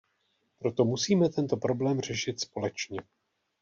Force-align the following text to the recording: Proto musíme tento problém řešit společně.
Proto 0.59 0.85
musíme 0.85 1.29
tento 1.29 1.57
problém 1.57 1.99
řešit 2.01 2.39
společně. 2.39 2.99